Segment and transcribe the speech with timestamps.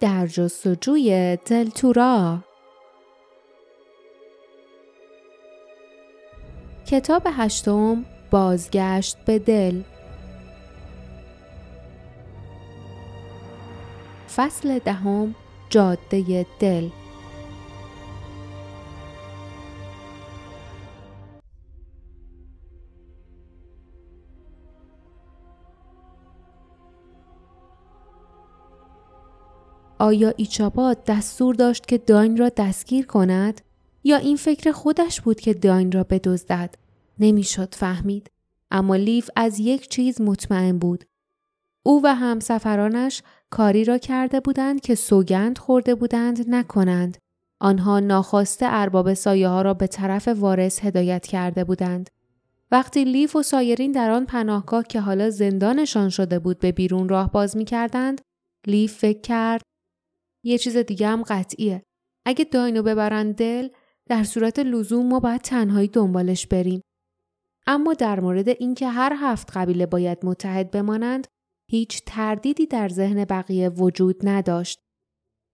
[0.00, 2.38] در جستجوی دلتورا
[6.86, 9.82] کتاب هشتم بازگشت به دل.
[14.36, 15.34] فصل دهم
[15.70, 16.88] جاده دل.
[29.98, 33.60] آیا ایچاپا دستور داشت که داین را دستگیر کند؟
[34.04, 36.74] یا این فکر خودش بود که داین را بدزدد؟
[37.18, 38.30] نمی‌شد فهمید.
[38.70, 41.04] اما لیف از یک چیز مطمئن بود.
[41.82, 47.18] او و همسفرانش کاری را کرده بودند که سوگند خورده بودند نکنند.
[47.60, 52.10] آنها ناخواسته ارباب سایه ها را به طرف وارث هدایت کرده بودند.
[52.70, 57.32] وقتی لیف و سایرین در آن پناهگاه که حالا زندانشان شده بود به بیرون راه
[57.32, 58.20] باز می کردند
[58.66, 59.62] لیف فکر کرد
[60.44, 61.82] یه چیز دیگه هم قطعیه.
[62.24, 63.68] اگه داینو ببرن دل
[64.08, 66.82] در صورت لزوم ما باید تنهایی دنبالش بریم.
[67.66, 71.26] اما در مورد اینکه هر هفت قبیله باید متحد بمانند
[71.70, 74.78] هیچ تردیدی در ذهن بقیه وجود نداشت.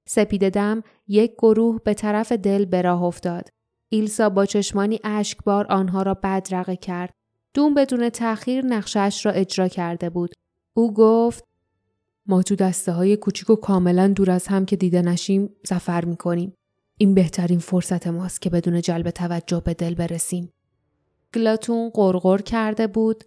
[0.08, 3.48] سپید دم یک گروه به طرف دل به راه افتاد.
[3.92, 7.10] ایلسا با چشمانی اشکبار آنها را بدرقه کرد.
[7.54, 10.34] دوم بدون تأخیر نقشش را اجرا کرده بود.
[10.76, 11.44] او گفت
[12.26, 16.54] ما تو دسته های کوچیک و کاملا دور از هم که دیده نشیم زفر می‌کنیم.
[16.98, 20.50] این بهترین فرصت ماست که بدون جلب توجه به دل برسیم.
[21.34, 23.24] گلاتون قرقر کرده بود.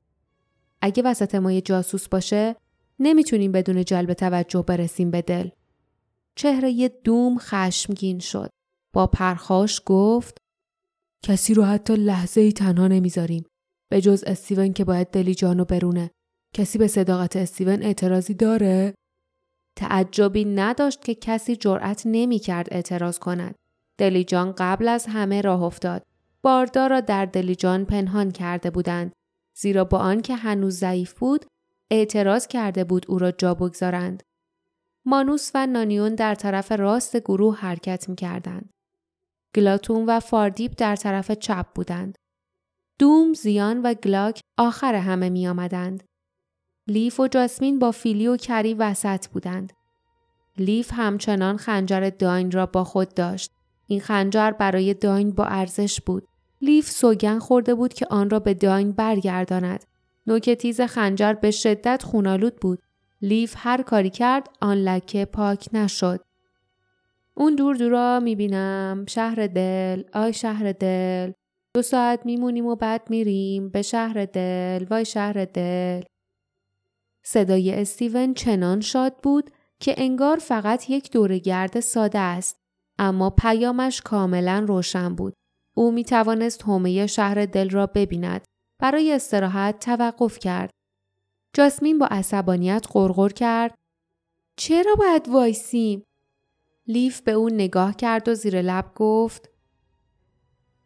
[0.81, 2.55] اگه وسط ما یه جاسوس باشه
[2.99, 5.49] نمی‌تونیم بدون جلب توجه برسیم به دل.
[6.35, 8.49] چهره یه دوم خشمگین شد.
[8.93, 10.37] با پرخاش گفت
[11.23, 13.43] کسی رو حتی لحظه ای تنها نمی‌ذاریم.
[13.91, 16.11] به جز استیون که باید دلی جانو برونه.
[16.57, 18.93] کسی به صداقت استیون اعتراضی داره؟
[19.75, 23.55] تعجبی نداشت که کسی جرأت نمی کرد اعتراض کند.
[23.97, 26.03] دلیجان قبل از همه راه افتاد.
[26.41, 29.11] باردار را در دلیجان پنهان کرده بودند.
[29.57, 31.45] زیرا با آنکه هنوز ضعیف بود،
[31.91, 34.23] اعتراض کرده بود او را جا بگذارند.
[35.05, 38.69] مانوس و نانیون در طرف راست گروه حرکت می کردند.
[39.55, 42.15] گلاتون و فاردیپ در طرف چپ بودند.
[42.99, 46.06] دوم، زیان و گلاک آخر همه می آمدند.
[46.87, 49.73] لیف و جاسمین با فیلی و کری وسط بودند.
[50.57, 53.51] لیف همچنان خنجر داین را با خود داشت.
[53.87, 56.27] این خنجر برای داین با ارزش بود.
[56.61, 59.83] لیف سوگند خورده بود که آن را به داین برگرداند.
[60.27, 62.79] نوک تیز خنجر به شدت خونالود بود.
[63.21, 66.19] لیف هر کاری کرد آن لکه پاک نشد.
[67.33, 71.31] اون دور دورا می‌بینم شهر دل آی شهر دل
[71.73, 76.01] دو ساعت میمونیم و بعد میریم به شهر دل وای شهر دل
[77.29, 82.59] صدای استیون چنان شاد بود که انگار فقط یک دورگرد ساده است
[82.99, 85.33] اما پیامش کاملا روشن بود.
[85.73, 88.45] او می توانست حومه شهر دل را ببیند.
[88.79, 90.69] برای استراحت توقف کرد.
[91.53, 93.75] جاسمین با عصبانیت غرغر کرد.
[94.55, 96.03] چرا باید وایسیم؟
[96.87, 99.49] لیف به او نگاه کرد و زیر لب گفت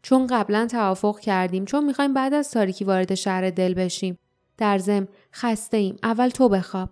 [0.02, 4.18] چون قبلا توافق کردیم چون می‌خوایم بعد از تاریکی وارد شهر دل بشیم
[4.58, 5.96] در زم خسته ایم.
[6.02, 6.90] اول تو بخواب.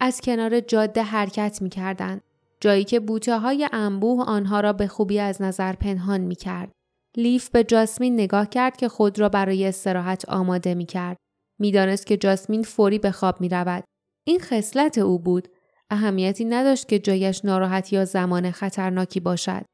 [0.00, 2.20] از کنار جاده حرکت می کردن.
[2.60, 6.72] جایی که بوته های انبوه آنها را به خوبی از نظر پنهان می کرد.
[7.16, 11.16] لیف به جاسمین نگاه کرد که خود را برای استراحت آماده می کرد.
[11.58, 13.84] می‌دانست که جاسمین فوری به خواب می رود.
[14.24, 15.48] این خصلت او بود.
[15.90, 19.64] اهمیتی نداشت که جایش ناراحت یا زمان خطرناکی باشد.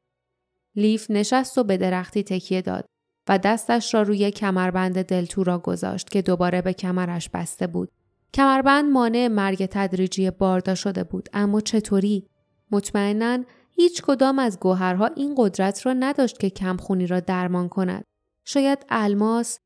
[0.75, 2.85] لیف نشست و به درختی تکیه داد.
[3.27, 7.91] و دستش را روی کمربند دلتورا گذاشت که دوباره به کمرش بسته بود.
[8.33, 12.27] کمربند مانع مرگ تدریجی باردا شده بود اما چطوری؟
[12.71, 18.03] مطمئنا هیچ کدام از گوهرها این قدرت را نداشت که کمخونی را درمان کند.
[18.45, 19.59] شاید الماس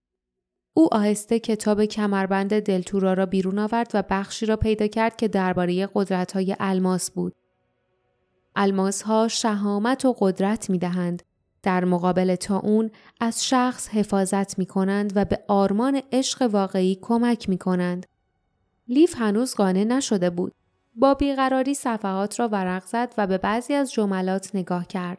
[0.74, 5.90] او آهسته کتاب کمربند دلتورا را بیرون آورد و بخشی را پیدا کرد که درباره
[5.94, 7.35] قدرت های الماس بود.
[8.56, 11.23] الماس ها شهامت و قدرت می دهند
[11.64, 17.50] در مقابل تا اون از شخص حفاظت می کنند و به آرمان عشق واقعی کمک
[17.50, 18.06] می کنند.
[18.88, 20.53] لیف هنوز قانع نشده بود.
[20.96, 25.17] با بیقراری صفحات را ورق زد و به بعضی از جملات نگاه کرد.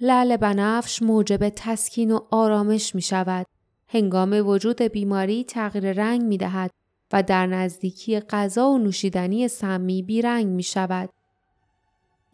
[0.00, 3.46] لعل بنفش موجب تسکین و آرامش می شود.
[3.88, 6.70] هنگام وجود بیماری تغییر رنگ می دهد
[7.12, 11.10] و در نزدیکی غذا و نوشیدنی سمی بیرنگ می شود.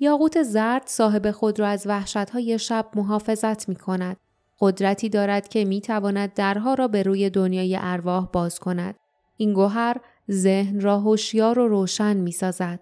[0.00, 4.16] یاقوت زرد صاحب خود را از وحشتهای شب محافظت می کند.
[4.60, 8.94] قدرتی دارد که می تواند درها را به روی دنیای ارواح باز کند.
[9.36, 9.96] این گوهر
[10.30, 12.80] ذهن را هوشیار و روشن می سازد.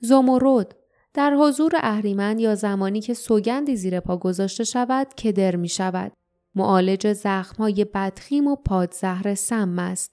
[0.00, 0.76] زمرد
[1.14, 6.12] در حضور اهریمن یا زمانی که سوگندی زیر پا گذاشته شود کدر می شود.
[6.54, 10.10] معالج زخمهای بدخیم و پادزهر سم است.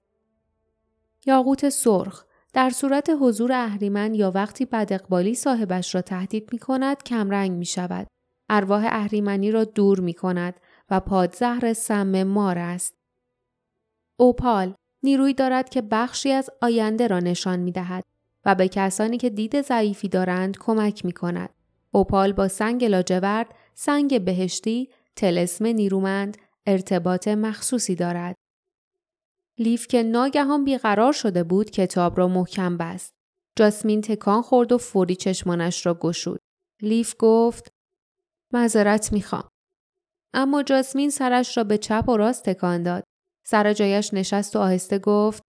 [1.26, 7.50] یاقوت سرخ در صورت حضور اهریمن یا وقتی بداقبالی صاحبش را تهدید می کند کمرنگ
[7.50, 8.06] می شود.
[8.48, 10.60] ارواح اهریمنی را دور می کند
[10.90, 12.94] و پادزهر سم مار است.
[14.16, 18.04] اوپال نیروی دارد که بخشی از آینده را نشان می دهد
[18.44, 21.50] و به کسانی که دید ضعیفی دارند کمک می کند.
[21.90, 28.36] اوپال با سنگ لاجورد، سنگ بهشتی، تلسم نیرومند ارتباط مخصوصی دارد.
[29.58, 33.12] لیف که ناگهان بیقرار شده بود کتاب را محکم بست.
[33.58, 36.40] جاسمین تکان خورد و فوری چشمانش را گشود.
[36.82, 37.68] لیف گفت
[38.52, 39.48] معذرت می‌خوام.
[40.34, 43.04] اما جاسمین سرش را به چپ و راست تکان داد.
[43.46, 45.42] سر جایش نشست و آهسته گفت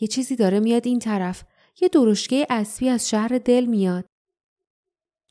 [0.00, 1.44] یه چیزی داره میاد این طرف.
[1.80, 4.04] یه درشگه اسبی از شهر دل میاد.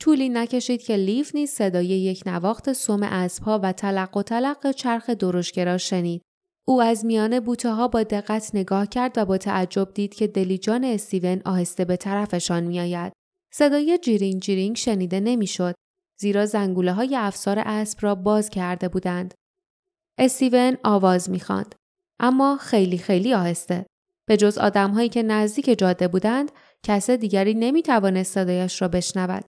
[0.01, 5.09] طولی نکشید که لیف نیز صدای یک نواخت سوم اسبها و تلق و تلق چرخ
[5.09, 6.21] درشگه را شنید.
[6.69, 10.83] او از میان بوته ها با دقت نگاه کرد و با تعجب دید که دلیجان
[10.83, 13.13] استیون آهسته به طرفشان میآید.
[13.53, 15.75] صدای جیرینگ جیرینگ شنیده نمی‌شد
[16.19, 19.33] زیرا زنگوله های افسار اسب را باز کرده بودند.
[20.17, 21.75] استیون آواز می‌خواند
[22.19, 23.85] اما خیلی خیلی آهسته.
[24.27, 26.51] به جز آدمهایی که نزدیک جاده بودند
[26.83, 29.45] کس دیگری نمی توانست صدایش را بشنود.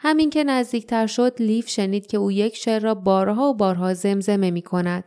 [0.00, 4.50] همین که نزدیکتر شد لیف شنید که او یک شعر را بارها و بارها زمزمه
[4.50, 5.04] می کند.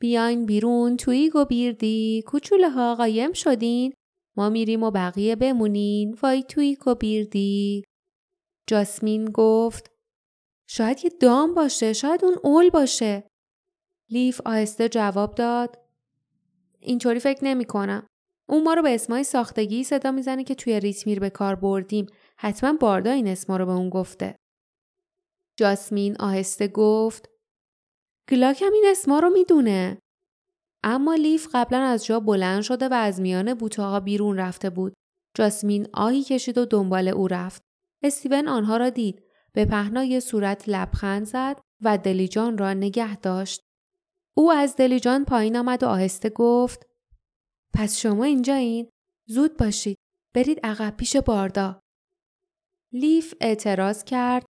[0.00, 3.92] بیاین بیرون توی و بیردی کوچوله ها قایم شدین
[4.36, 7.84] ما میریم و بقیه بمونین وای توی و بیردی
[8.66, 9.90] جاسمین گفت
[10.68, 13.24] شاید یه دام باشه شاید اون اول باشه
[14.10, 15.78] لیف آهسته جواب داد
[16.80, 18.06] اینطوری فکر نمی کنم.
[18.48, 22.06] اون ما رو به اسمای ساختگی صدا می‌زنه که توی ریتمیر به کار بردیم.
[22.36, 24.36] حتما باردا این اسما رو به اون گفته.
[25.58, 27.28] جاسمین آهسته گفت
[28.30, 29.98] گلاک هم این اسما رو می‌دونه.
[30.84, 34.92] اما لیف قبلا از جا بلند شده و از میان بوتاها بیرون رفته بود.
[35.36, 37.62] جاسمین آهی کشید و دنبال او رفت.
[38.02, 39.22] استیون آنها را دید.
[39.52, 43.60] به پهنای صورت لبخند زد و دلیجان را نگه داشت.
[44.36, 46.86] او از دلیجان پایین آمد و آهسته گفت
[47.74, 48.90] پس شما اینجایین؟
[49.28, 49.96] زود باشید.
[50.34, 51.80] برید عقب پیش باردا.
[52.92, 54.46] لیف اعتراض کرد.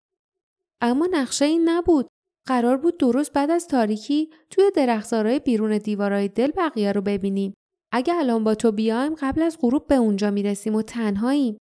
[0.80, 2.08] اما نقشه این نبود.
[2.46, 7.54] قرار بود درست بعد از تاریکی توی درختزارای بیرون دیوارای دل بقیه رو ببینیم.
[7.92, 11.58] اگه الان با تو بیایم قبل از غروب به اونجا می‌رسیم و تنهاییم.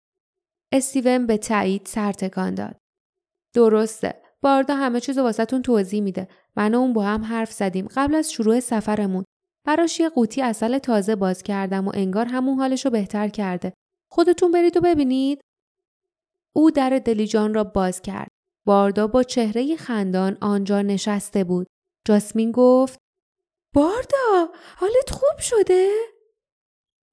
[0.73, 2.77] استیون به تایید سر تکان داد.
[3.55, 4.21] درسته.
[4.41, 6.27] باردا همه چیز واسهتون توضیح میده.
[6.55, 9.23] من و اون با هم حرف زدیم قبل از شروع سفرمون.
[9.67, 13.73] براش یه قوطی اصل تازه باز کردم و انگار همون حالش رو بهتر کرده.
[14.11, 15.41] خودتون برید و ببینید.
[16.55, 18.27] او در دلیجان را باز کرد.
[18.65, 21.67] باردا با چهره خندان آنجا نشسته بود.
[22.07, 22.97] جاسمین گفت
[23.75, 25.89] باردا حالت خوب شده؟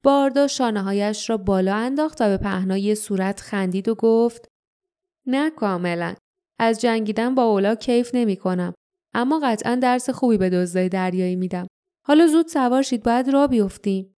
[0.05, 4.49] باردا شانه هایش را بالا انداخت و به پهنای صورت خندید و گفت
[5.27, 6.15] نه کاملا.
[6.59, 8.75] از جنگیدن با اولا کیف نمی کنم.
[9.15, 11.67] اما قطعا درس خوبی به دزدای دریایی میدم.
[12.07, 14.17] حالا زود سوار شید باید را بیفتیم.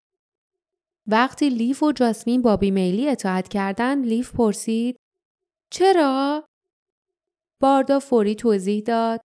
[1.07, 4.97] وقتی لیف و جاسمین با بیمیلی اطاعت کردند لیف پرسید
[5.71, 6.45] چرا؟
[7.61, 9.21] باردا فوری توضیح داد.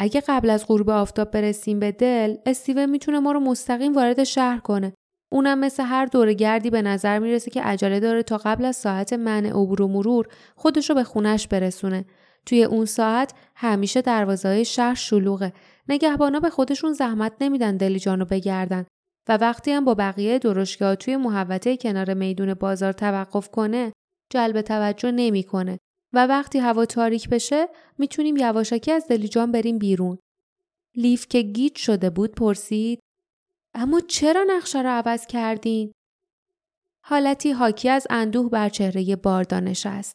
[0.00, 4.58] اگه قبل از غروب آفتاب برسیم به دل استیون می‌تونه ما رو مستقیم وارد شهر
[4.58, 4.92] کنه.
[5.32, 9.12] اونم مثل هر دور گردی به نظر می‌رسه که عجله داره تا قبل از ساعت
[9.12, 12.04] منع عبور و مرور خودش رو به خونش برسونه.
[12.46, 15.52] توی اون ساعت همیشه دروازه شهر شلوغه.
[15.88, 18.86] نگهبانا به خودشون زحمت نمیدن دلیجان رو بگردن.
[19.28, 23.92] و وقتی هم با بقیه درشگاه توی محوطه کنار میدون بازار توقف کنه
[24.32, 25.78] جلب توجه نمی‌کنه.
[26.14, 30.18] و وقتی هوا تاریک بشه می‌تونیم یواشکی از دلیجان بریم بیرون.
[30.96, 33.00] لیف که گیج شده بود پرسید
[33.74, 35.92] اما چرا نقشه رو عوض کردین؟
[37.04, 40.14] حالتی حاکی از اندوه بر چهره باردان نشست.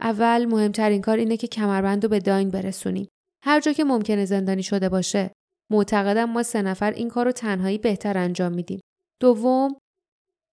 [0.00, 3.08] اول مهمترین کار اینه که کمربند رو به داین برسونیم.
[3.44, 5.32] هر جا که ممکنه زندانی شده باشه.
[5.70, 8.80] معتقدم ما سه نفر این کار رو تنهایی بهتر انجام میدیم.
[9.20, 9.76] دوم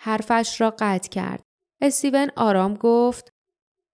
[0.01, 1.43] حرفش را قطع کرد.
[1.81, 3.29] استیون آرام گفت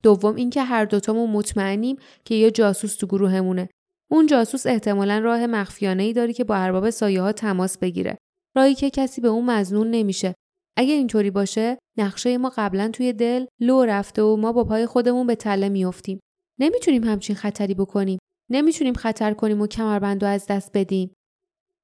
[0.05, 1.95] دوم اینکه هر دوتامون مطمئنیم
[2.25, 3.69] که یه جاسوس تو گروهمونه.
[4.11, 8.17] اون جاسوس احتمالا راه مخفیانه ای داری که با ارباب سایه ها تماس بگیره.
[8.55, 10.33] راهی که کسی به اون مزنون نمیشه.
[10.77, 15.27] اگه اینطوری باشه نقشه ما قبلا توی دل لو رفته و ما با پای خودمون
[15.27, 16.19] به تله میافتیم.
[16.59, 18.19] نمی‌تونیم همچین خطری بکنیم.
[18.51, 21.13] نمی‌تونیم خطر کنیم و کمربند از دست بدیم.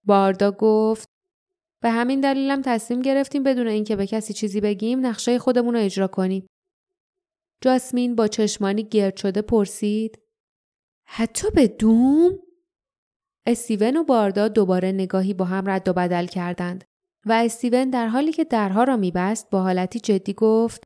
[0.05, 1.07] باردا گفت
[1.83, 6.07] به همین دلیلم تصمیم گرفتیم بدون اینکه به کسی چیزی بگیم نقشه خودمون رو اجرا
[6.07, 6.47] کنیم.
[7.61, 10.19] جاسمین با چشمانی گرد شده پرسید
[11.05, 12.31] حتی به دوم؟
[13.45, 16.83] استیون و باردا دوباره نگاهی با هم رد و بدل کردند
[17.25, 20.83] و استیون در حالی که درها را میبست با حالتی جدی گفت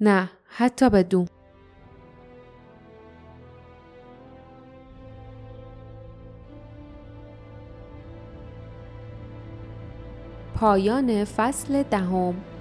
[0.00, 1.26] نه حتی به دوم.
[10.54, 12.51] پایان فصل دهم